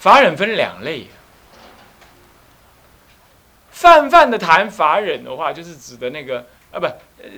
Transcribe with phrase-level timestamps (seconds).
[0.00, 1.06] 法忍分两类。
[3.70, 7.28] 泛泛的谈法忍的话，就是指的那个啊，不，呃，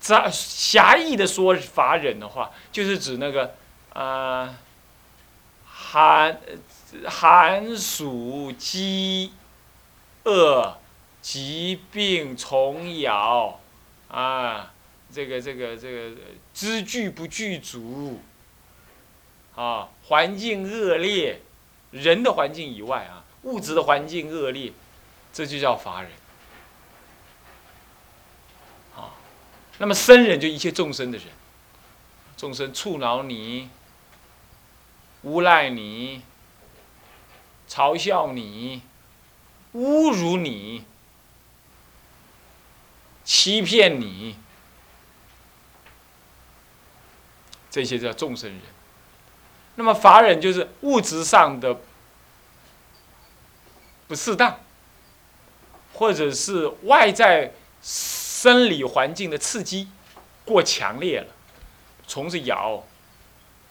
[0.00, 3.54] 狭狭义的说法忍的话，就是指那个
[3.92, 4.56] 啊，
[5.64, 6.40] 寒
[7.06, 9.32] 寒暑饥
[10.24, 10.76] 饿
[11.22, 13.60] 疾病虫咬
[14.08, 14.72] 啊，
[15.12, 16.16] 这个这个这个
[16.52, 18.20] 知具不具足
[19.54, 21.40] 啊，环境恶劣，
[21.90, 23.24] 人的环境以外啊。
[23.42, 24.70] 物质的环境恶劣，
[25.32, 26.10] 这就叫法忍。
[28.94, 29.16] 啊，
[29.78, 31.26] 那么生人就一切众生的人，
[32.36, 33.70] 众生触恼你、
[35.22, 36.20] 诬赖你、
[37.66, 38.82] 嘲笑你、
[39.72, 40.84] 侮辱你、
[43.24, 44.36] 欺骗你，
[47.70, 48.60] 这些叫众生人。
[49.74, 51.76] 那么法忍就是物质上的。
[54.08, 54.58] 不适当，
[55.92, 59.88] 或者是外在生理环境的刺激
[60.44, 61.32] 过强烈了，
[62.08, 62.82] 虫子咬，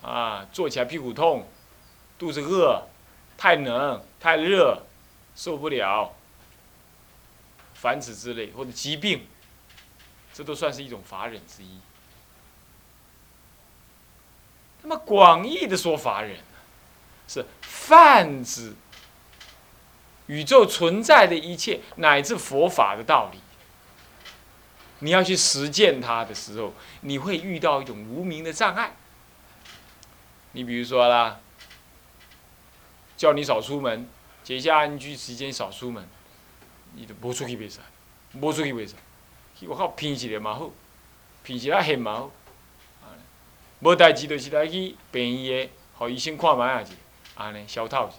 [0.01, 1.45] 啊，坐起来屁股痛，
[2.17, 2.87] 肚子饿，
[3.37, 4.81] 太冷太热，
[5.35, 6.13] 受不了，
[7.73, 9.27] 凡此之类或者疾病，
[10.33, 11.81] 这都算是一种法忍之一。
[14.89, 16.37] 那么广义的说法人
[17.27, 18.73] 是泛指。
[20.25, 23.39] 宇宙存在的一切，乃至佛法的道理，
[24.99, 28.95] 你要去实践它的时候，你会遇到一种无名的障碍。
[30.51, 31.39] 你比如说啦，
[33.17, 34.07] 叫你少出门，
[34.43, 36.07] 节下安居时间少出门，
[36.93, 37.81] 你都无出去为啥？
[38.33, 38.95] 无出去为啥？
[39.67, 40.69] 我靠，平时的嘛好，
[41.43, 42.31] 平时啊很嘛好，
[43.81, 46.95] 无代志就是来去病院的，互医生看卖下去，
[47.35, 48.09] 安尼消套，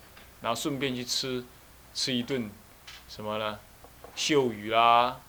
[0.41, 1.45] 然后顺便去吃。
[1.93, 2.49] 吃一顿
[3.09, 3.59] 什么呢？
[4.15, 5.21] 秀宇啦，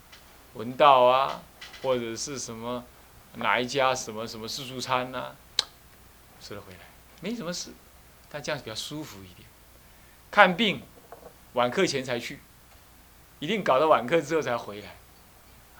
[0.53, 1.41] 文道啊，
[1.81, 2.85] 或者是什么
[3.33, 5.35] 哪一家什么什么自助餐呐，
[6.39, 6.79] 吃了回来
[7.19, 7.71] 没什么事，
[8.29, 9.49] 但这样比较舒服一点。
[10.29, 10.83] 看病
[11.53, 12.39] 晚课前才去，
[13.39, 14.95] 一定搞到晚课之后才回来，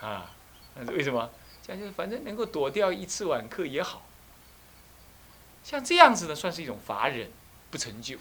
[0.02, 0.32] 啊，
[0.74, 1.30] 那是为什么？
[1.62, 4.02] 这样就反正能够躲掉一次晚课也好。
[5.64, 7.30] 像这样子的算是一种乏忍，
[7.70, 8.18] 不成就。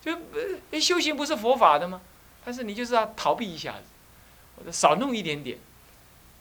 [0.00, 0.12] 就
[0.70, 2.00] 呃，修行不是佛法的吗？
[2.44, 3.84] 但是你就是要逃避一下子，
[4.56, 5.58] 或者少弄一点点。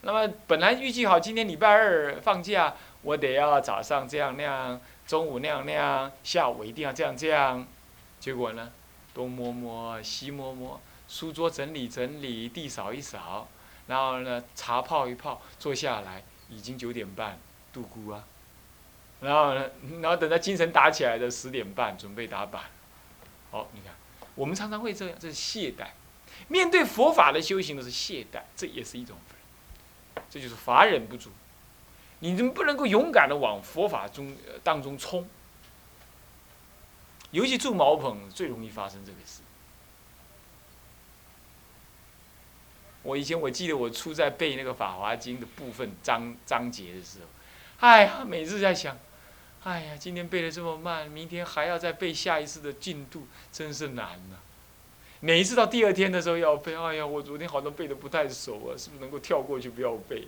[0.01, 7.65] 那么本来预计好今天礼拜二放假，我得要早上这样那样，中午那样那样，下午一定要这样这样。
[8.19, 8.69] 结果呢，
[9.13, 13.47] 东摸摸西摸摸，书桌整理整理，地扫一扫，
[13.87, 17.39] 然后呢茶泡一泡，坐下来已经九点半，
[17.71, 18.25] 度孤啊。
[19.23, 19.69] 然后呢，
[20.01, 22.63] 然后等到精神打起来的十点半，准备打板。
[23.51, 23.93] 好，你看，
[24.35, 25.87] 我们常常会这样，这是懈怠。
[26.49, 29.15] 面对佛法的修行的是懈怠，这也是一种，
[30.29, 31.29] 这就是法忍不足。
[32.19, 35.25] 你怎不能够勇敢的往佛法中当中冲？
[37.31, 39.41] 尤其住茅棚最容易发生这个事。
[43.03, 47.25] 我以前我记得我初在背那个《法华经》的部分章章节的时候，
[47.79, 48.97] 哎呀，每次在想。
[49.63, 54.35] 哎呀，今天背的这么慢，明天还要再背下一次的进度，真是难呐！
[55.21, 60.27] 每一次到第二天的时候要背，哎呀，我昨天好像背的不太熟啊，是不是能够跳过去不要背？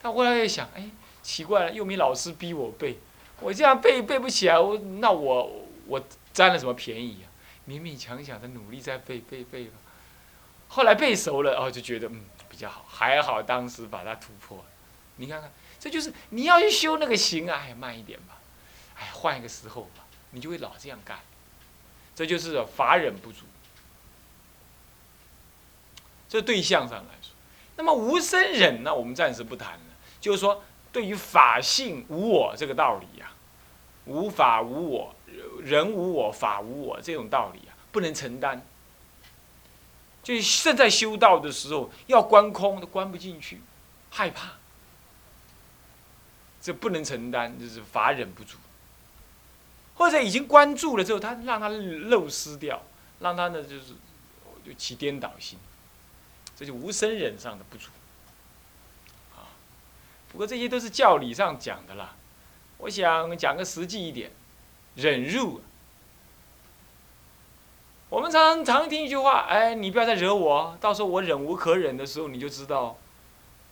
[0.00, 0.90] 他后来一想，哎，
[1.22, 2.96] 奇怪了，又没老师逼我背，
[3.40, 6.02] 我这样背背不起来，我那我我
[6.32, 7.28] 占了什么便宜呀？
[7.68, 9.74] 勉勉强强的努力在背背背吧，
[10.66, 14.64] 后来背熟了，哦，就觉得嗯比较好，还好当时把它突破了。
[15.18, 18.35] 你看看，这就是你要去修那个行啊，哎，慢一点吧。
[18.98, 21.18] 哎，换一个时候吧，你就会老这样干，
[22.14, 23.44] 这就是法忍不足。
[26.28, 27.32] 这对象上来说，
[27.76, 28.94] 那么无生忍呢？
[28.94, 29.80] 我们暂时不谈了。
[30.20, 33.30] 就是说，对于法性无我这个道理呀，
[34.06, 35.14] 无法无我，
[35.62, 38.66] 人无我，法无我这种道理啊，不能承担。
[40.22, 43.60] 就正在修道的时候，要观空都观不进去，
[44.10, 44.54] 害怕，
[46.60, 48.56] 这不能承担，就是法忍不足。
[49.96, 52.82] 或者已经关注了之后，他让他漏失掉，
[53.20, 53.94] 让他呢就是
[54.64, 55.58] 就起颠倒心，
[56.54, 57.88] 这就无生忍上的不足。
[59.34, 59.48] 啊，
[60.30, 62.14] 不过这些都是教理上讲的啦。
[62.78, 64.30] 我想讲个实际一点，
[64.96, 65.62] 忍辱。
[68.08, 72.96] 我们常常听一句话，哎，你不要再惹我，到时候我忍无可忍的时候，你就知道，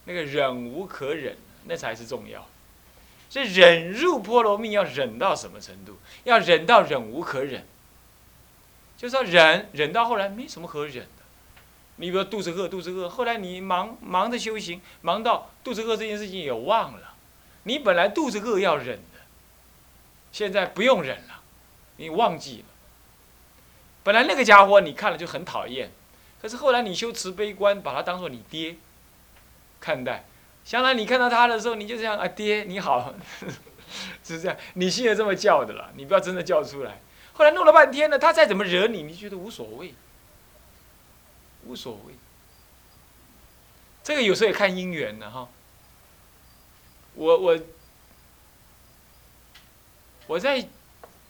[0.06, 1.37] 那个忍无可忍，
[1.67, 2.44] 那才是重要。
[3.29, 5.99] 这忍入波罗蜜要忍到什么程度？
[6.25, 7.67] 要忍到忍无可忍，
[8.97, 11.25] 就是说忍忍到后来没什么可忍的。
[11.97, 17.15] 你比如肚子饿，肚子饿，后来你忙忙着修行，忙到肚子饿这件事情也忘了。
[17.65, 19.21] 你本来肚子饿要忍的，
[20.32, 21.41] 现在不用忍了，
[21.97, 22.65] 你忘记了。
[24.03, 25.91] 本来那个家伙你看了就很讨厌，
[26.43, 28.76] 可是后来你修慈悲观，把他当做你爹
[29.81, 30.25] 看待，
[30.64, 33.14] 将来你看到他的时候，你就这样啊，爹你好，
[34.25, 37.00] 是这样，你现在这么叫的了，你不要真的叫出来。
[37.34, 39.94] 后来弄了半天呢，他再怎么惹你，你觉得无所谓，
[41.66, 42.14] 无所谓。
[44.02, 45.49] 这个有时候也看姻缘的哈。
[47.14, 47.58] 我我
[50.26, 50.66] 我在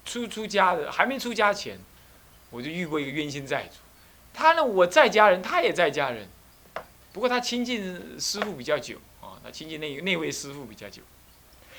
[0.05, 1.79] 出出家的还没出家前，
[2.51, 3.79] 我就遇过一个冤亲债主。
[4.33, 6.29] 他呢，我在家人，他也在家人，
[7.13, 8.99] 不过他亲近师傅比较久，
[9.45, 11.03] 啊亲近那那位师傅比较久。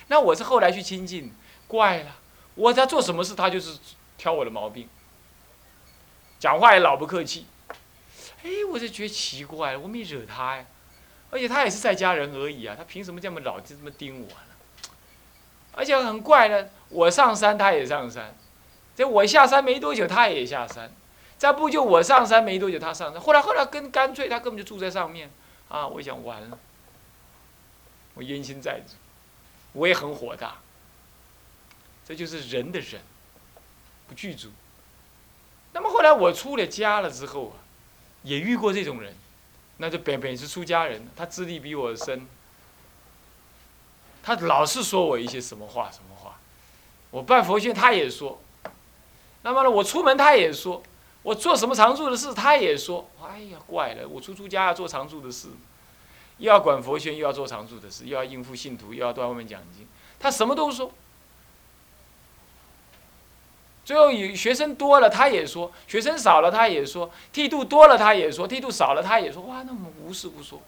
[0.07, 1.33] 那我是后来去亲近，
[1.67, 2.15] 怪了，
[2.53, 3.77] 我在做什么事，他就是
[4.17, 4.87] 挑我的毛病，
[6.39, 7.47] 讲话也老不客气。
[8.43, 10.65] 哎，我就觉得奇怪，我没惹他呀。
[11.31, 14.91] 而且他也是在家人而已啊，他凭什么这么老就这么盯我呢？
[15.73, 18.37] 而且很怪的，我上山他也上山，
[18.95, 20.93] 这我下山没多久他也下山，
[21.37, 25.29] 再不就我上山没多久他上山，后来后来更干脆他根本就住在上面，
[25.67, 26.57] 啊，我想完了，
[28.15, 28.93] 我冤心在着，
[29.73, 30.55] 我也很火大，
[32.05, 33.01] 这就是人的人，
[34.07, 34.49] 不具足。
[35.73, 37.55] 那么后来我出了家了之后啊，
[38.23, 39.13] 也遇过这种人。
[39.77, 42.25] 那就本本是出家人，他资历比我深，
[44.23, 46.39] 他老是说我一些什么话什么话，
[47.11, 48.41] 我拜佛学他也说，
[49.41, 50.81] 那么呢，我出门他也说，
[51.23, 55.49] 我做什么常住的事他也说，哎呀，怪了，我出出家要做常住的事，
[56.37, 59.87] 又要管佛学，又要做常住的事，又要应付信徒，又要到外面讲经，
[60.19, 60.91] 他什么都说。
[63.85, 69.43] 最后有学生多了，他也说；学生少了，他也说；剃度多了，他也说；剃度少了，他也说。
[69.43, 70.59] 哇，那么无事不说。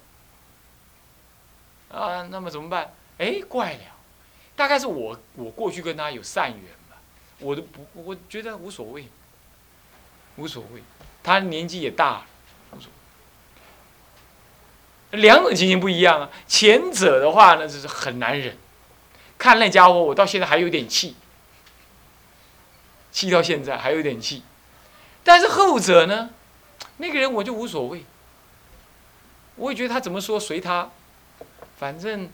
[1.90, 2.94] 啊，那么怎么办？
[3.18, 3.80] 哎，怪了，
[4.56, 6.98] 大概是我我过去跟他有善缘吧，
[7.40, 9.08] 我都不，我觉得无所谓，
[10.36, 10.84] 无所谓。
[11.24, 12.25] 他年纪也大了，
[15.12, 16.30] 两种情形不一样啊。
[16.48, 18.57] 前者的话呢，就是很难忍，
[19.38, 21.15] 看那家伙，我到现在还有点气。
[23.09, 24.44] 气到现在还有点气，
[25.24, 26.30] 但是后者呢，
[26.98, 28.06] 那个人我就无所谓，
[29.56, 30.92] 我也觉得他怎么说随他，
[31.80, 32.30] 反正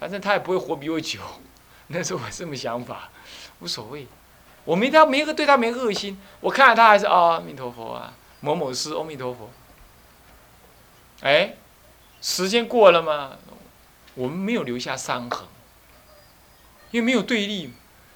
[0.00, 1.20] 反正他也不会活比我久，
[1.88, 3.08] 那是我这么想法，
[3.60, 4.08] 无所谓，
[4.64, 9.48] 我没他没个对他没恶心，我看到他还是啊阿弥陀佛啊某某师阿弥陀佛，
[11.20, 11.54] 哎，
[12.20, 13.38] 时间过了嘛，
[14.14, 15.46] 我们没有留下伤痕，
[16.90, 17.72] 因为没有对立。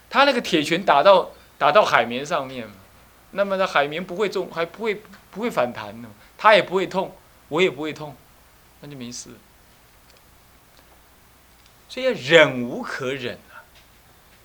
[0.08, 2.74] 他那个铁拳打到打到海绵上面嘛，
[3.30, 7.16] 那么呢海绵不会重，还不会不会反弹呢，他也不会痛，
[7.48, 8.16] 我也不会痛，
[8.80, 9.30] 那就没事。
[11.88, 13.62] 所以忍无可忍啊，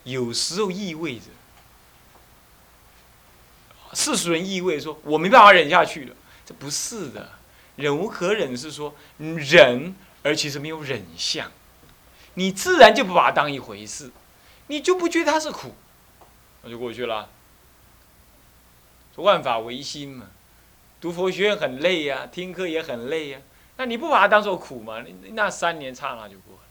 [0.03, 1.25] 有时候意味着
[3.93, 6.15] 世俗人意味说我没办法忍下去了，
[6.45, 7.34] 这不是的，
[7.75, 11.51] 忍无可忍是说忍，而其实没有忍相，
[12.35, 14.11] 你自然就不把它当一回事。
[14.67, 15.75] 你就不觉得它是苦，
[16.63, 17.29] 那就过去了。
[19.17, 20.27] 万法唯心嘛，
[20.99, 23.39] 读佛学院很累呀，听课也很累呀。
[23.77, 25.03] 那你不把它当做苦吗？
[25.33, 26.61] 那三年刹那就过了，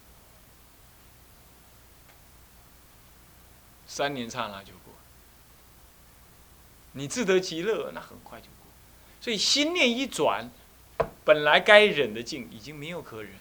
[3.87, 4.93] 三年刹那就过。
[6.93, 8.67] 你自得其乐，那很快就过。
[9.21, 10.51] 所以心念一转，
[11.25, 13.33] 本来该忍的境已经没有可忍，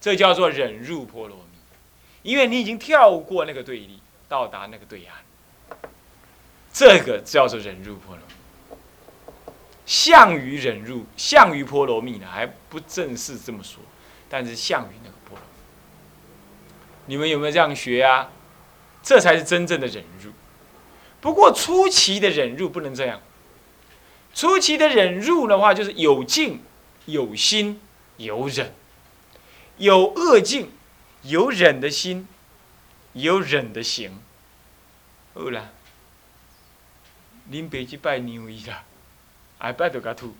[0.00, 2.30] 这叫做忍入波罗蜜。
[2.30, 5.88] 因为你已经跳过那个对立，到达那个对岸，
[6.72, 8.34] 这个叫做忍入波罗蜜。
[9.86, 13.82] 项羽忍入，项羽波罗蜜呢，还不正式这么说，
[14.28, 18.30] 但是项羽那个波罗蜜，你们有没有这样学啊？
[19.02, 20.30] 这才是真正的忍入。
[21.20, 23.20] 不过初期的忍入不能这样，
[24.34, 26.62] 初期的忍入的话，就是有劲、
[27.06, 27.80] 有心、
[28.16, 28.72] 有忍，
[29.78, 30.70] 有恶境。
[31.26, 32.28] 有忍的心，
[33.14, 34.20] 有忍的行。
[35.32, 35.70] 好啦，
[37.46, 38.84] 您别去拜牛医了，
[39.60, 40.36] 挨拜都给吐。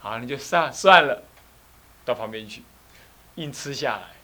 [0.00, 1.22] 好，你就算算了，
[2.04, 2.64] 到旁边去，
[3.36, 4.16] 硬吃下来。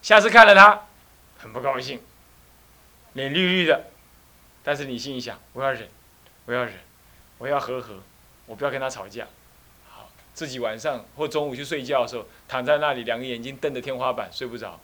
[0.00, 0.86] 下次看了他，
[1.36, 2.00] 很不高兴，
[3.12, 3.90] 脸绿绿的，
[4.64, 5.86] 但是你心里想：我要忍，
[6.46, 6.72] 我要忍，
[7.36, 8.02] 我要和和，
[8.46, 9.26] 我不要跟他吵架。
[10.32, 14.80] 好，自己晚上或中午去睡觉的时候，躺在那里，两个眼睛瞪着天花板，睡不着。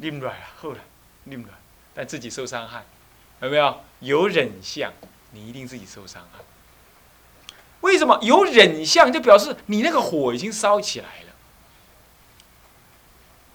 [0.00, 0.78] นิ่软了，后来
[1.24, 1.50] นิ่软，
[1.94, 2.84] 但自己受伤害，
[3.42, 3.80] 有没有？
[4.00, 4.92] 有忍相，
[5.32, 6.38] 你一定自己受伤害。
[7.82, 11.34] 为什么有忍相，就表示你那个火已经烧起来了。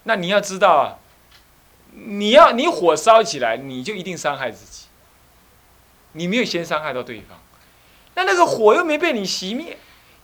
[0.04, 1.00] 那你要知道啊，
[1.94, 4.86] 你要你火烧起来，你就一定伤害自己。
[6.12, 7.40] 你没有先伤害到对方，
[8.14, 9.78] 那那个火又没被你熄灭，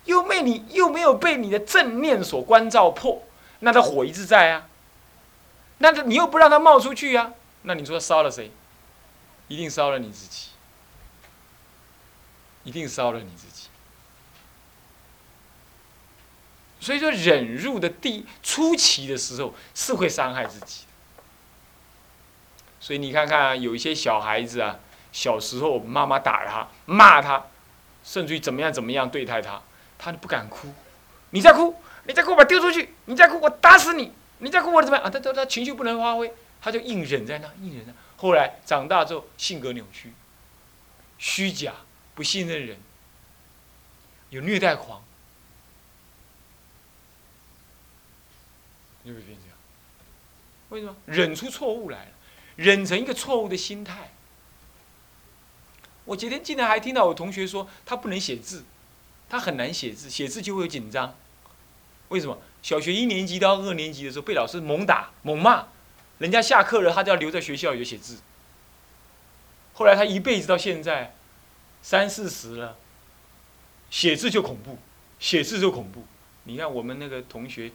[0.05, 3.24] 又没你又没有被你的正念所关照破，
[3.60, 4.67] 那他火一直在啊。
[5.79, 7.34] 那你又不让他冒出去啊？
[7.63, 8.51] 那你说烧了谁？
[9.48, 10.50] 一定烧了你自己，
[12.63, 13.67] 一定烧了你自己。
[16.79, 20.86] 所以说，忍入的第初期的时候是会伤害自己。
[22.79, 24.79] 所以你看看，有一些小孩子啊，
[25.12, 27.46] 小时候妈妈打他、骂他，
[28.03, 29.62] 甚至于怎么样怎么样对待他，
[30.03, 30.67] 他都不敢哭。
[31.29, 35.10] 你再哭，你再哭，把丢出去；你再哭，我打死你；你再哭，我怎么样啊？
[35.10, 37.93] 他他他情绪不能发挥，他就硬忍在那，硬忍在。
[38.17, 40.12] 后来长大之后，性格扭曲，
[41.20, 41.74] 虚假，
[42.15, 42.79] 不信任人，
[44.31, 45.03] 有虐待狂。
[49.03, 49.58] 就会变这样，
[50.70, 50.96] 为什么？
[51.05, 52.12] 忍出错误来了，
[52.55, 54.12] 忍成一个错误的心态。
[56.05, 58.63] 我今天竟然还听到我同学说，他不能写字，
[59.32, 61.16] 他很难写字，写字就会有紧张。
[62.10, 62.38] 为什么？
[62.62, 65.68] 小学一年级到二年级的时候被老师猛打猛骂，
[66.18, 68.20] 人家下课了，他就要留在学校里写字。
[69.74, 71.16] 后来他一辈子到现在，
[71.82, 72.76] 三四十了，
[73.90, 74.78] 写字就恐怖，
[75.18, 76.04] 写字就恐怖。
[76.44, 77.72] 你看我们那个同学。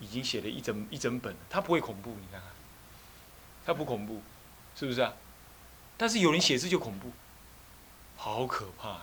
[0.00, 2.50] 已经写了一整一整本了，他不会恐怖，你看看，
[3.66, 4.22] 他不恐怖，
[4.76, 5.12] 是不是啊？
[5.96, 7.10] 但是有人写字就恐怖，
[8.16, 9.00] 好可怕，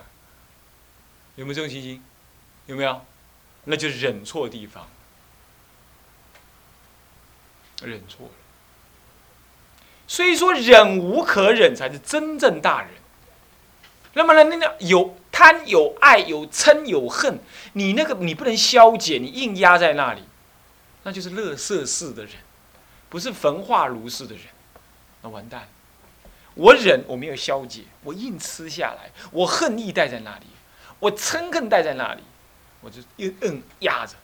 [1.35, 2.01] 有没有这种信心？
[2.67, 3.01] 有没有？
[3.65, 4.87] 那就是忍错地方，
[7.81, 8.31] 忍错了。
[10.07, 12.91] 所以说，忍无可忍才是真正大忍。
[14.13, 17.39] 那么呢，那个有贪、有爱、有嗔、有恨，
[17.73, 20.21] 你那个你不能消解，你硬压在那里。
[21.03, 22.33] 那就是乐色式的人，
[23.09, 24.45] 不是焚化炉式的人，
[25.21, 25.67] 那完蛋。
[26.53, 30.45] 我忍，我没有消解，我硬吃下来，我恨意带在那里，
[30.99, 32.23] 我嗔恨带在那里，
[32.81, 34.15] 我就硬硬压着，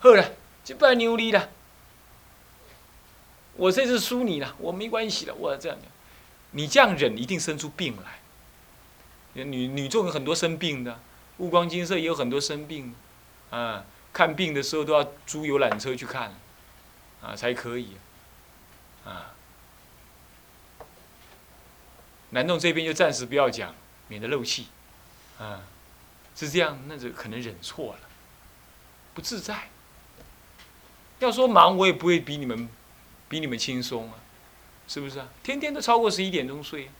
[0.00, 0.32] 后来，
[0.64, 1.48] 就不牛力了。
[3.54, 5.84] 我这次输你了，我没关系了，我这样的，
[6.52, 8.20] 你这样忍，一定生出病来。
[9.44, 10.98] 女女众有很多生病的，
[11.38, 12.94] 物光金色也有很多生病，
[13.50, 13.84] 啊。
[14.12, 16.34] 看病的时候都要租游览车去看，
[17.20, 17.98] 啊才可以，
[19.04, 19.34] 啊，
[22.30, 23.74] 南洞这边就暂时不要讲，
[24.08, 24.68] 免得漏气，
[25.38, 25.60] 啊，
[26.36, 28.00] 是这样，那就可能忍错了，
[29.14, 29.70] 不自在。
[31.18, 32.68] 要说忙，我也不会比你们，
[33.28, 34.18] 比你们轻松啊，
[34.86, 35.28] 是不是啊？
[35.42, 36.90] 天天都超过十一点钟睡，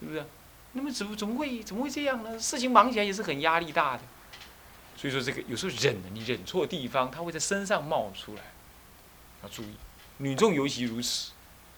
[0.00, 0.24] 是不是？
[0.72, 2.38] 那么怎么怎么会怎么会这样呢？
[2.38, 4.02] 事情忙起来也是很压力大的。
[4.94, 8.42] 所以说，这个有时候忍，你忍错地方，它会在身上冒出来，
[9.42, 9.74] 要注意。
[10.18, 11.32] 女众尤其如此，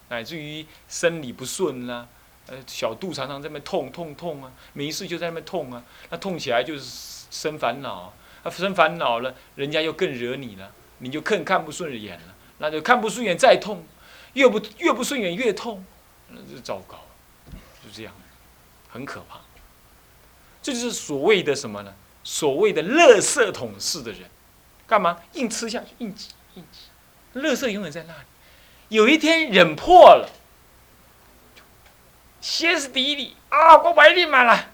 [0.09, 2.09] 乃至于生理不顺啦，
[2.49, 8.13] 呃，小肚常常在那痛痛痛啊，没事就在那边痛啊，那痛起来就是生烦恼，
[8.43, 13.85] 啊，生烦恼了，人家又更惹你了，你就更看不顺眼了，那就看不顺眼再痛，
[14.33, 15.85] 越不越不顺眼越痛，
[16.29, 17.05] 那就糟糕，
[17.85, 18.15] 就这样，
[18.91, 19.41] 很可怕。
[20.63, 21.95] 这就是所谓的什么呢？
[22.25, 24.23] 所谓的乐色桶式的人，
[24.87, 26.81] 干嘛硬吃下去，硬挤硬挤，
[27.35, 28.21] 乐色永远在那里。
[28.89, 30.31] 有一天忍破了，
[32.41, 33.77] 歇斯底里啊！
[33.79, 34.71] 我怀孕满了，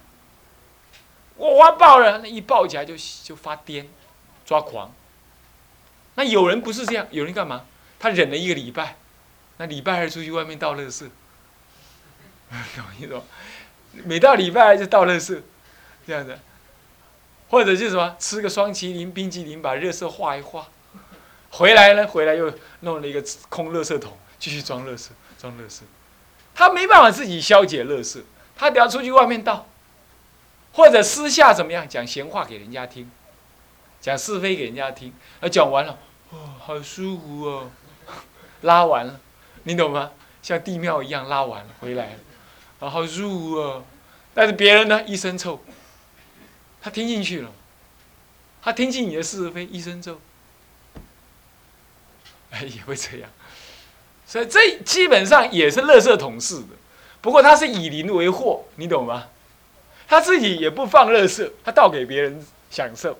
[1.36, 2.18] 我完爆了。
[2.18, 3.86] 那一爆起来就就发癫，
[4.44, 4.92] 抓狂。
[6.16, 7.64] 那有人不是这样，有人干嘛？
[7.98, 8.96] 他忍了一个礼拜，
[9.56, 11.06] 那礼拜二出去外面倒乐色，
[12.76, 13.22] 懂意思吗？
[14.04, 15.40] 每到礼拜二就倒乐色，
[16.06, 16.38] 这样子。
[17.48, 20.68] 或者是什么，吃个双麒麟冰淇淋，把热色化一化，
[21.50, 25.84] 回来呢，回来又弄了一个空热色桶，继续装热色，装热色。
[26.54, 28.20] 他没办法自己消解乐色，
[28.56, 29.66] 他得要出去外面倒，
[30.72, 33.10] 或者私下怎么样讲闲话给人家听，
[34.00, 35.12] 讲是非给人家听。
[35.40, 35.98] 啊，讲完了，
[36.30, 37.70] 哦，好舒服哦，
[38.62, 39.20] 拉完了，
[39.64, 40.12] 你懂吗？
[40.42, 42.18] 像地庙一样拉完了，回来了，
[42.80, 43.84] 啊，好舒服哦。
[44.34, 45.62] 但是别人呢，一身臭。
[46.82, 47.50] 他听进去了，
[48.60, 50.20] 他听进你的是非，一身臭，
[52.50, 53.30] 哎，也会这样，
[54.26, 56.68] 所以这基本上也是乐色统式的，
[57.20, 59.26] 不过他是以邻为祸，你懂吗？
[60.06, 63.18] 他自己也不放乐色，他倒给别人享受，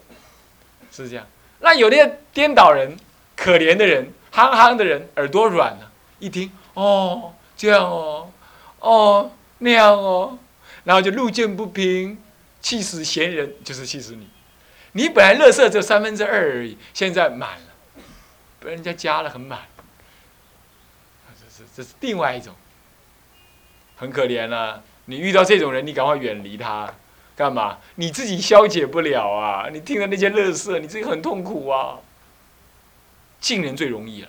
[0.92, 1.26] 是这样。
[1.60, 2.96] 那有的颠倒人、
[3.34, 8.30] 可怜的人、憨憨的人，耳朵软了，一听，哦，这样哦，
[8.80, 10.38] 哦，那样哦。
[10.84, 12.18] 然后就路见不平，
[12.60, 14.28] 气死闲人，就是气死你。
[14.92, 18.02] 你本来垃圾只有三分之二而已，现在满了，
[18.60, 19.60] 被人家加了很满。
[21.74, 22.54] 这是另外一种，
[23.96, 24.82] 很可怜啊！
[25.06, 26.94] 你遇到这种人，你赶快远离他，
[27.36, 27.78] 干嘛？
[27.96, 29.68] 你自己消解不了啊！
[29.72, 31.98] 你听了那些乐色，你自己很痛苦啊。
[33.40, 34.28] 近人最容易了，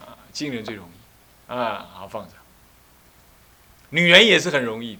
[0.00, 2.34] 啊，近人最容易，啊，好放着。
[3.88, 4.98] 女人也是很容易，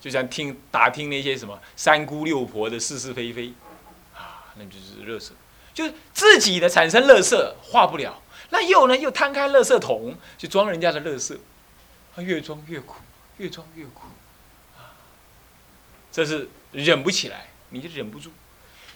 [0.00, 3.52] 就像听打听那些什么三姑六婆的是是非非，
[4.14, 5.34] 啊，那就是乐色，
[5.74, 11.36] 就是自己的产生乐色化不了，那又呢又摊开乐色桶去装人家的乐色，
[12.14, 12.96] 他越装越苦，
[13.36, 14.02] 越装越苦，
[14.76, 14.96] 啊，
[16.10, 18.30] 这是忍不起来，你就忍不住，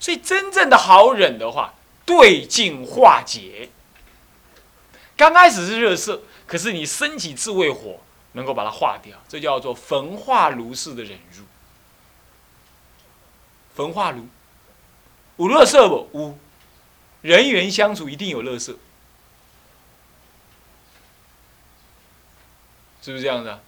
[0.01, 1.75] 所以真正的好忍的话。
[2.05, 3.71] 对境化解，
[5.17, 8.01] 刚开始是热色，可是你升起智慧火，
[8.33, 11.45] 能够把它化掉，这叫做焚化炉式的忍辱。
[13.77, 14.27] 焚化炉，
[15.37, 16.09] 无热色不？
[16.13, 16.37] 无，
[17.21, 18.77] 人缘相处一定有热色，
[23.03, 23.61] 是不是这样的？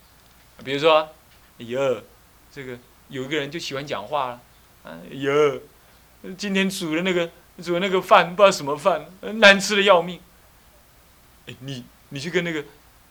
[0.64, 1.10] 比如说，
[1.58, 2.00] 哎呀，
[2.50, 4.40] 这个有一个人就喜欢讲话了，
[4.84, 5.60] 哎呀，
[6.38, 7.28] 今天煮的那个。
[7.62, 10.18] 煮的那个饭不知道什么饭，难吃的要命。
[11.46, 12.64] 哎，你你去跟那个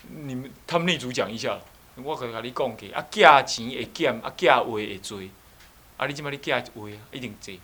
[0.09, 1.57] 你们他们那组讲一下，
[1.95, 5.29] 我可跟你讲给啊，价钱会减，啊价位会追，
[5.95, 7.57] 啊你即马你价位啊一定追。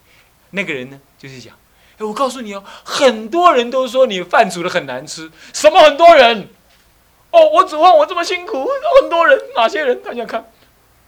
[0.51, 1.53] 那个人呢就是讲，
[1.97, 6.47] 哎我告诉你哦，很多人都说你饭煮的很难吃，什么很多人？
[7.31, 8.67] 哦我指望我这么辛苦，
[9.01, 10.01] 很多人哪些人？
[10.01, 10.45] 大家看，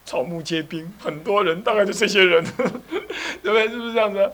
[0.06, 2.44] 草木皆兵，很多人大概就这些人，
[3.44, 3.68] 对不对？
[3.68, 4.32] 是不是这样子？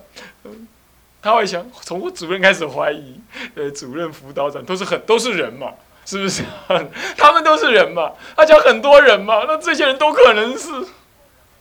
[1.22, 3.20] 他会想从我主任开始怀疑，
[3.55, 5.72] 呃，主任辅导长都是很都是人嘛，
[6.05, 6.44] 是不是？
[7.18, 10.70] 他们都是人嘛，他讲很多人嘛，那这些人都可能是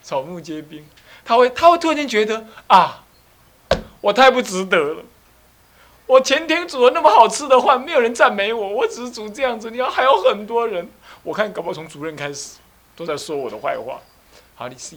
[0.02, 0.84] 草木皆兵。
[1.24, 3.04] 他会他会突然间觉得啊，
[4.00, 5.02] 我太不值得了。
[6.06, 10.88] 我前天煮了那么好吃的饭，没有人赞美我，我只是煮这样子，你要还有很多人。
[11.24, 12.58] 我看搞不好从主任开始
[12.94, 14.00] 都在说我的坏话。
[14.54, 14.96] 好，你试。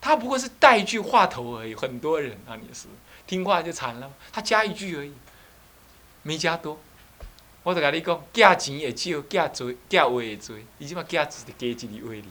[0.00, 2.86] 他不过是带一句话头而已，很多人啊，你是
[3.26, 4.10] 听话就惨了。
[4.30, 5.12] 他加一句而已，
[6.22, 6.78] 没加多。
[7.62, 10.56] 我就跟你讲，价钱会少，价多，价话会多。
[10.76, 12.24] 你即马价值的加一哩话里。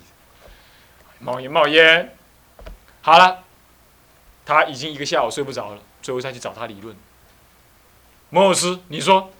[1.19, 2.15] 冒烟冒烟，
[3.01, 3.43] 好了，
[4.45, 6.95] 他已经一个下午睡不着了，最后再去找他理论。
[8.29, 9.31] 摩尔斯，你说，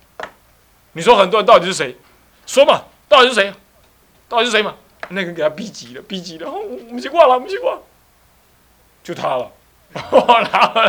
[0.94, 1.96] 你说很多人到底是谁？
[2.46, 3.54] 说嘛，到底是谁？
[4.30, 4.76] 到底是谁嘛？
[5.10, 7.84] 那个给他逼急了，逼急了，唔是我啦，唔是我。
[9.04, 9.50] 就他了，
[9.94, 10.82] 然 后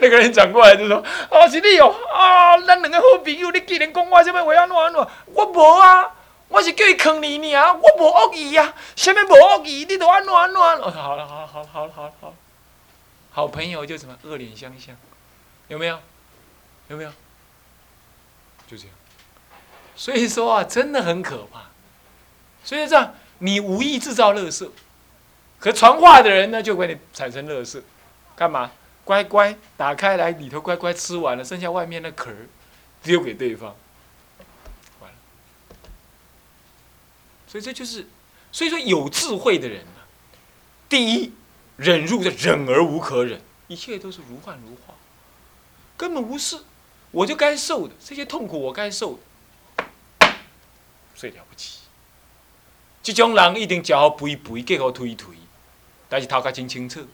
[0.00, 0.98] 那个人转过来就说
[1.30, 6.14] ：“哦，是你哦，啊，咱两个好朋友，你既然讲我什么话安怎安怎，我无啊，
[6.46, 12.34] 我是叫伊坑你尔，我无恶意啊，什么无恶意，你都安怎安怎。”哦，好了，好了，好了，好了，好了，好，
[13.32, 14.96] 好朋友就什么恶脸相向，
[15.66, 15.98] 有没有？
[16.88, 17.10] 有没有？
[18.66, 18.94] 就这样。
[19.94, 21.70] 所以说啊，真的很可怕。
[22.64, 24.72] 所以这样，你无意制造乐色。
[25.58, 27.82] 可传话的人呢，就会产生乐色，
[28.36, 28.72] 干嘛？
[29.04, 32.48] 乖乖打开来，里头乖乖吃完了，剩下外面那壳儿
[33.02, 33.76] 丢给对方，
[35.00, 35.16] 完了。
[37.46, 38.08] 所以这就是，
[38.50, 40.00] 所以说有智慧的人呢，
[40.88, 41.32] 第一，
[41.76, 44.94] 忍辱的忍而无可忍，一切都是如幻如化，
[45.96, 46.58] 根本无事，
[47.10, 49.18] 我就该受的这些痛苦，我该受
[49.78, 50.26] 的，
[51.14, 51.80] 最了不起。
[53.02, 55.34] 这种人一定叫好肥肥，给好推推。
[56.08, 57.06] 但是头壳真清楚，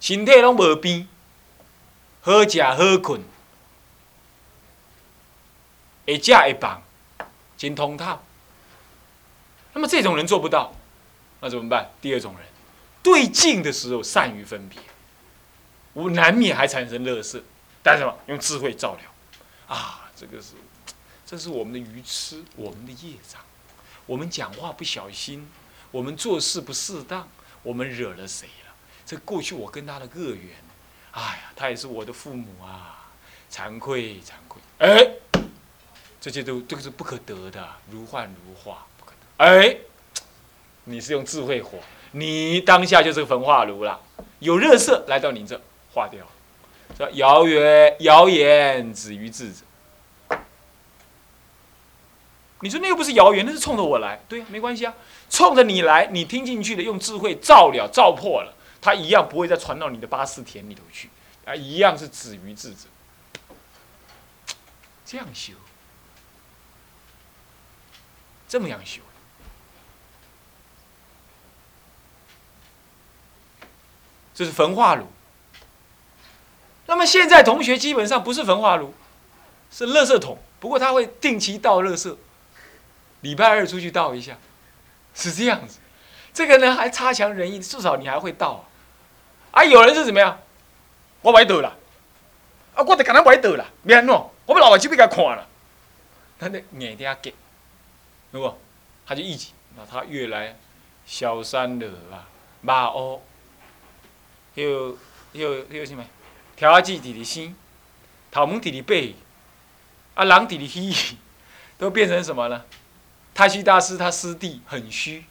[0.00, 1.06] 身体拢无变，
[2.20, 3.22] 好食好困，
[6.06, 6.82] 会食会饱，
[7.56, 8.18] 真通透。
[9.72, 10.74] 那么这种人做不到，
[11.40, 11.90] 那怎么办？
[12.00, 12.46] 第二种人，
[13.04, 14.80] 对镜的时候善于分别，
[15.92, 17.44] 我难免还产生乐色，
[17.82, 18.16] 但是什么？
[18.26, 19.76] 用智慧照料。
[19.76, 20.54] 啊，这个是，
[21.24, 23.40] 这是我们的愚痴，我们的业障。
[24.06, 25.48] 我们讲话不小心，
[25.90, 27.28] 我们做事不适当。
[27.62, 28.74] 我们惹了谁了？
[29.04, 30.56] 这过去我跟他的恶缘，
[31.10, 33.10] 哎呀，他也是我的父母啊，
[33.50, 34.62] 惭愧惭愧。
[34.78, 35.12] 哎，
[36.20, 39.44] 这些都这个是不可得的，如幻如化，不可得。
[39.44, 39.76] 哎，
[40.84, 41.78] 你是用智慧火，
[42.12, 44.00] 你当下就是个焚化炉了，
[44.38, 45.60] 有热色来到你这
[45.92, 46.26] 化掉。
[46.98, 49.64] 叫谣言，谣言止于智者。
[52.62, 54.94] 你说那又不是谣言，那是冲着我来，对呀、没关系啊，
[55.30, 61.08] 冲着你来，你听进去的，用智慧照了，照破了，它一样不会再传到你的八四田里头去，
[61.46, 62.88] 啊，一样是止于智者。
[65.06, 65.54] 这样修，
[68.46, 69.00] 这么样修。
[74.34, 75.06] 这是焚化炉，
[76.90, 78.92] 那么现在同学基本上不是焚化炉，
[79.70, 80.36] 是垃圾桶。
[80.58, 82.16] 不过他会定期倒垃圾，
[83.20, 84.36] 礼拜二出去倒一下，
[85.14, 85.78] 是这样子。
[86.34, 88.64] 这个呢还差强人意，至少你还会倒。
[89.52, 90.40] 啊，有人是怎么样？
[91.22, 91.76] 我歪倒了，
[92.74, 95.46] 啊，我得跟他歪倒了，免弄，我们老外去给他看了，
[96.40, 97.32] 他那眼底下给，
[98.32, 98.52] 对不？
[99.06, 100.56] 他就一起，那他越来
[101.06, 102.26] 小三了啊，
[102.62, 103.20] 马鸥，
[104.54, 104.98] 又
[105.34, 106.04] 又又什么？
[106.60, 107.56] 调下自己的心，
[108.30, 109.14] 头毛弟弟背，
[110.14, 111.16] 啊，狼弟弟虚，
[111.78, 112.66] 都变成什么了？
[113.32, 115.24] 太虚大师他师弟很虚，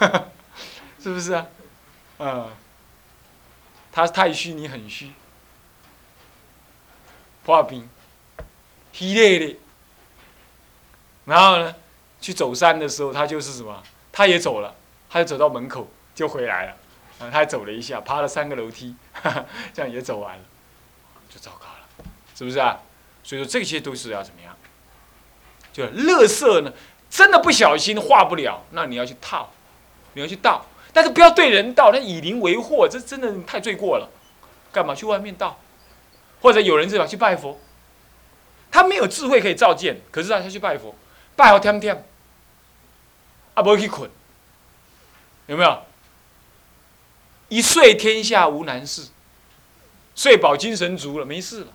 [0.98, 1.46] 是不是啊？
[2.18, 2.50] 嗯，
[3.92, 5.12] 他太虚，你很虚，
[7.44, 7.86] 破冰，
[8.90, 9.58] 虚累的。
[11.26, 11.74] 然后呢，
[12.22, 13.82] 去走山的时候，他就是什么？
[14.10, 14.74] 他也走了，
[15.10, 16.76] 他就走到门口就回来了。
[17.30, 18.94] 他还走了一下，爬了三个楼梯，
[19.72, 20.44] 这样也走完了，
[21.28, 22.80] 就糟糕了，是不是啊？
[23.22, 24.56] 所以说这些都是要怎么样？
[25.72, 26.72] 就乐色呢，
[27.08, 29.50] 真的不小心化不了，那你要去套，
[30.14, 34.08] 你要去倒，但是不要对人倒，那以邻为祸，这真的太罪过了。
[34.72, 35.58] 干嘛去外面倒？
[36.40, 37.60] 或者有人是吧去拜佛，
[38.70, 40.94] 他没有智慧可以照见，可是他去拜佛，
[41.36, 42.04] 拜好天天，
[43.54, 44.10] 啊，不会去捆，
[45.46, 45.82] 有没有？
[47.52, 49.08] 一睡天下无难事，
[50.14, 51.66] 睡饱精神足了，没事了，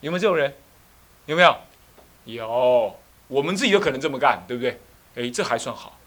[0.00, 0.56] 有没有这种人？
[1.26, 1.54] 有没有？
[2.24, 2.98] 有，
[3.28, 4.80] 我们自己有可能这么干，对不对？
[5.14, 5.98] 哎，这还算好，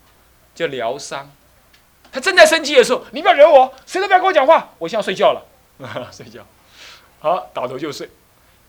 [0.55, 1.31] 叫疗伤。
[2.11, 5.45] 他正在生气的时候，你不要惹我，谁都不要跟我讲话，我现在睡觉了，
[6.11, 6.43] 睡觉，
[7.19, 8.09] 好，倒头就睡，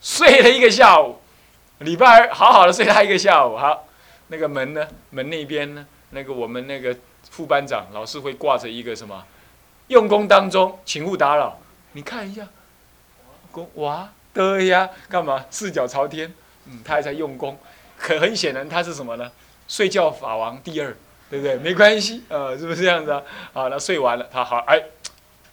[0.02, 1.18] 睡了一个下午，
[1.78, 3.86] 礼拜二好好的睡他一个下午，好，
[4.28, 4.86] 那个门呢？
[5.08, 5.86] 门那边呢？
[6.10, 6.94] 那个我们那个
[7.30, 9.24] 副班长老师会挂着一个什么？
[9.88, 11.58] 用功当中，请勿打扰。
[11.92, 12.46] 你看一下，
[13.52, 15.44] 功哇，的呀，干嘛？
[15.50, 16.32] 四脚朝天，
[16.66, 17.58] 嗯，他还在用功。
[17.98, 19.30] 可很显然，他是什么呢？
[19.68, 20.94] 睡觉法王第二，
[21.30, 21.56] 对不对？
[21.56, 23.22] 没关系，呃，是不是这样子啊？
[23.52, 24.78] 好，那睡完了，他好，哎，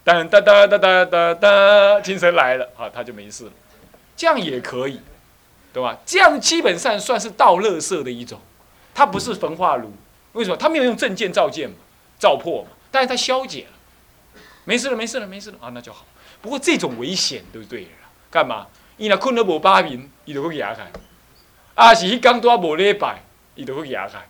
[0.04, 3.52] 噔噔噔噔噔噔噔，精神来了，好，他就没事了。
[4.16, 5.00] 这样也可以，
[5.72, 5.96] 对吧？
[6.04, 8.38] 这样基本上算是倒垃圾的一种，
[8.92, 9.92] 它不是焚化炉。
[10.34, 10.56] 为什么？
[10.56, 11.76] 他没有用正见照见嘛，
[12.18, 13.73] 照破嘛，但是他消解了。
[14.64, 16.04] 没事了，没事了，没事了啊，那就好。
[16.40, 17.88] 不过这种危险都对了，
[18.30, 18.66] 干嘛？
[18.96, 20.84] 伊若困了无八眠，伊就去牙开；
[21.74, 23.22] 啊，是迄工多无礼拜，
[23.54, 24.20] 伊就去牙开；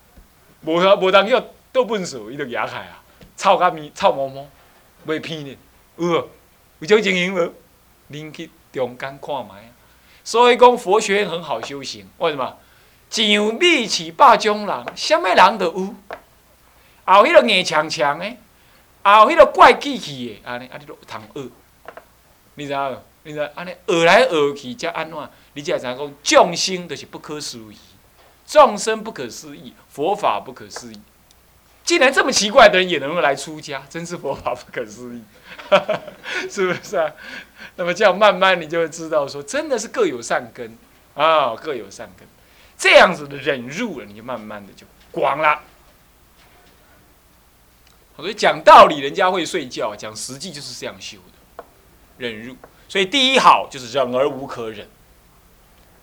[0.62, 3.02] 无啥无当叫倒粪扫，伊就牙开啊，
[3.36, 4.46] 臭甲面臭毛毛，
[5.06, 5.56] 袂偏呢。
[5.96, 6.28] 有无？
[6.80, 7.52] 有种情形无？
[8.10, 9.72] 恁去中间看卖。
[10.24, 12.56] 所以讲佛学院很好修行，为什么？
[13.10, 15.94] 上米饲百种人，什么人都有。
[17.04, 18.24] 后迄个硬强强的。
[19.04, 21.50] 啊，有迄个怪机器的，安尼，啊，你都通学，
[22.54, 22.98] 你知影？
[23.24, 23.38] 你知？
[23.54, 25.30] 安尼学来学去，才安怎？
[25.52, 26.12] 你才知影讲？
[26.22, 27.76] 众生都是不可思议，
[28.46, 30.98] 众生不可思议，佛法不可思议。
[31.84, 35.22] 既然这么奇怪的人也能够来出家，真是佛法不可思议，
[36.50, 37.12] 是不是啊？
[37.76, 40.78] 那么这样慢慢你就会知道，说真的是各有善根
[41.14, 42.26] 啊，各有善根。
[42.78, 45.60] 这样子的忍入了，你就慢慢的就广了。
[48.16, 51.18] 所以讲道理，人家会睡觉；讲实际，就是这样修
[51.56, 51.64] 的，
[52.16, 52.54] 忍辱。
[52.88, 54.88] 所以第一好就是忍而无可忍。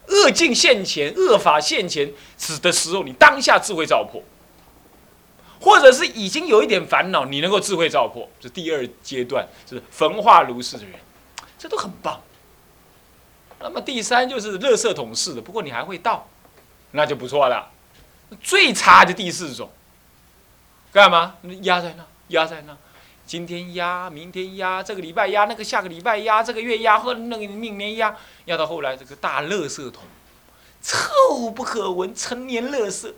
[0.08, 4.22] 恶境现前，恶法现前，死的时候，你当下智慧照破；
[5.62, 10.96] 或者是已经有一点烦恼，你能够智慧照破，这第二阶段就是焚化炉式的人，
[11.58, 12.22] 这都很棒。
[13.62, 16.28] 那么第三就是垃圾桶式的，不过你还会倒，
[16.92, 17.72] 那就不错了。
[18.42, 19.70] 最差的第四种。
[20.92, 21.36] 干嘛？
[21.62, 22.78] 压在那，压在那，
[23.26, 28.14] 今天压，明天压，这个礼拜压，那个下个礼拜压，这个月压，或那个明年压，
[28.46, 30.04] 压到后来这个大垃圾桶，
[30.82, 33.14] 臭不可闻，陈年垃圾，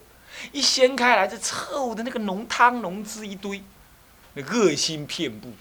[0.52, 3.64] 一掀开来，这臭的那个浓汤浓汁一堆，
[4.36, 5.54] 那恶心遍布，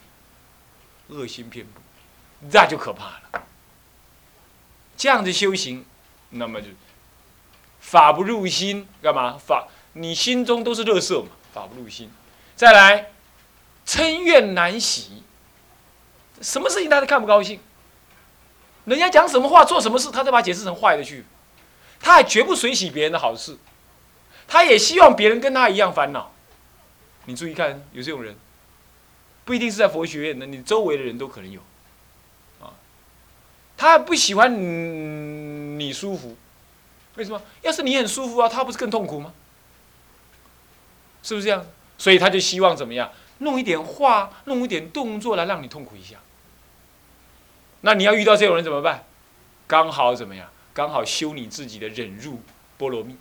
[1.09, 1.81] 恶心遍布，
[2.53, 3.45] 那就可怕了。
[4.99, 5.87] 这样的修行，
[6.29, 6.69] 那么就
[7.81, 9.39] 法不入心，干嘛？
[9.39, 11.31] 法你心中都是垃圾嘛。
[11.53, 12.11] 法不入心，
[12.57, 13.11] 再来，
[13.87, 15.23] 嗔怨难喜。
[16.41, 17.61] 什么事情他都看不高兴，
[18.85, 21.25] 人家讲什么话、做什么事，他都把解释成坏的去。
[22.01, 23.57] 他还绝不随喜别人的好事，
[24.49, 26.33] 他也希望别人跟他一样烦恼。
[27.27, 28.35] 你注意看，有这种人，
[29.45, 31.61] 不一定是在佛学院的，你周围的人都可能有。
[32.61, 32.75] 啊，
[33.77, 34.53] 他不喜欢
[35.79, 36.37] 你舒服，
[37.15, 37.41] 为什么？
[37.61, 39.33] 要是你很舒服啊，他不是更痛苦吗？
[41.23, 41.65] 是不是这样？
[41.99, 43.11] 所以他就希望怎么样？
[43.39, 46.17] 弄一点话，弄一点动作来让你痛苦一下。
[47.81, 49.05] 那你要遇到这种人怎么办？
[49.67, 50.49] 刚好怎么样？
[50.73, 52.41] 刚好修你自己的忍辱
[52.79, 53.17] 波罗蜜。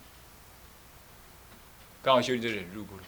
[2.02, 3.04] 刚好修你的忍辱波罗。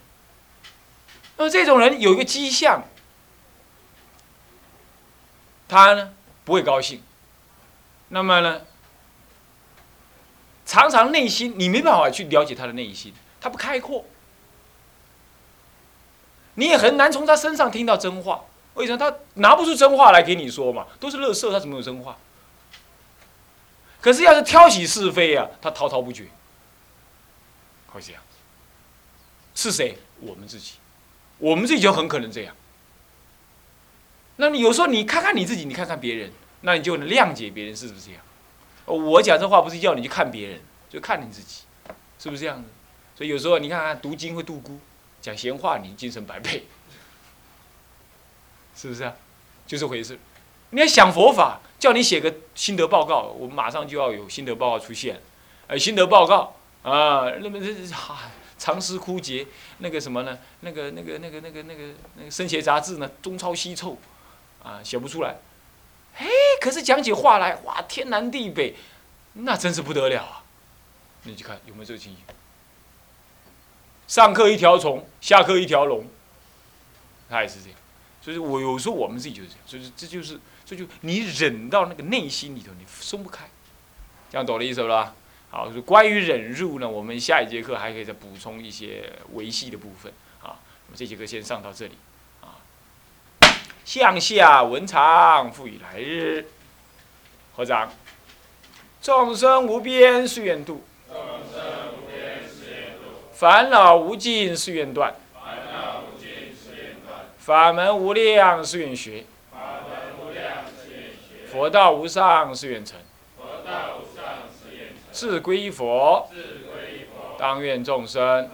[1.36, 2.84] 那么这种人有一个迹象，
[5.68, 7.02] 他呢不会高兴。
[8.08, 8.60] 那么呢，
[10.64, 14.04] 常常内心你没办法去了解他的内心，他不开阔，
[16.54, 18.44] 你也很难从他身上听到真话。
[18.74, 20.86] 为什么他拿不出真话来给你说嘛？
[20.98, 22.16] 都是乐色，他怎么有真话？
[24.00, 26.26] 可是要是挑起是非啊，他滔滔不绝，
[27.86, 28.20] 会这样。
[29.54, 29.96] 是谁？
[30.20, 30.74] 我们自己，
[31.38, 32.54] 我们自己就很可能这样。
[34.36, 38.20] 那你有时候你看看你自己，你看看别人，那你就能谅解别人是不是这样？
[38.86, 41.62] 我讲这话不是叫你去看别人，就看你自己，
[42.18, 42.68] 是不是这样子？
[43.14, 44.80] 所以有时候你看看读经会度孤，
[45.24, 46.66] 讲闲话你精神百倍。
[48.76, 49.14] 是不是啊？
[49.66, 50.18] 就这回事。
[50.68, 55.22] 你要想佛法，叫你写个心得报告，我们马上就要有心得报告出现。
[55.66, 59.46] 呃，心得报告啊，那么这哈长诗枯竭，
[59.78, 60.38] 那个什么呢？
[60.60, 63.96] 那个那个那个那个那个那个生写杂志呢，中抄西凑，
[64.62, 65.36] 啊，写不出来。
[66.16, 66.28] 嘿，
[66.60, 68.76] 可是讲起话来，哇，天南地北，
[69.32, 70.44] 那真是不得了啊！
[71.22, 72.20] 你去看有没有这个情形？
[74.06, 76.04] 上课一条虫，下课一条龙，
[77.28, 77.78] 他也是这样。
[78.20, 83.44] 所以，我有时候我们自己就是这样，所以这就是，这就你忍到那个内心里头，你松不开，
[84.30, 85.14] 这样懂了意思了吧？
[85.50, 90.12] 好，关于忍辱呢，我们下一节课还可以再补充一些维系的部分
[90.42, 90.58] 啊。
[90.86, 91.92] 那么这节课先上到这里
[92.40, 92.58] 啊。
[93.84, 96.46] 向下文长，复以来日。
[97.54, 97.92] 合掌。
[99.00, 100.82] 众生无边誓愿度，
[103.44, 105.14] 烦恼无尽是愿断。
[107.36, 109.26] 法门无量是愿学，
[111.52, 112.98] 佛道无上是愿成。
[115.12, 116.26] 自归佛，
[117.36, 118.48] 当愿众生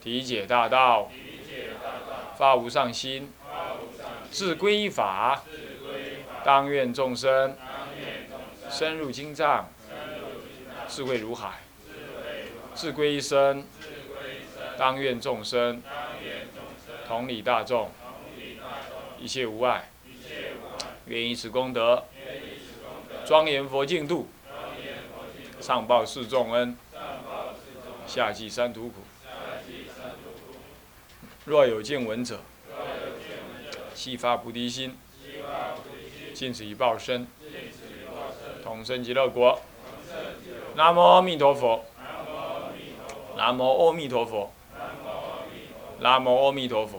[0.00, 1.10] 体解大道，
[2.38, 3.30] 发无上心。
[4.30, 5.42] 自归法，
[6.42, 7.54] 当愿众生
[8.70, 9.68] 深入经藏，
[10.88, 11.63] 智慧如海。
[12.74, 13.64] 自归依身，
[14.76, 15.82] 当愿众生。
[17.06, 17.90] 同理大众，
[19.20, 19.90] 一切无碍，
[21.06, 22.02] 愿以此功德，
[23.26, 24.26] 庄严佛净土，
[25.60, 26.76] 上报四重恩，
[28.06, 28.94] 下济三途苦。
[31.44, 32.40] 若有见闻者，
[33.94, 34.96] 悉发菩提心，
[36.32, 37.26] 尽此一报身，
[38.62, 39.60] 同生极乐国。
[40.74, 41.84] 南无阿弥陀佛。
[43.36, 44.50] 南无阿弥陀佛。
[45.98, 46.98] 南无阿弥陀佛。